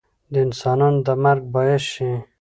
[0.31, 2.11] د انسانانو د مرګ باعث شي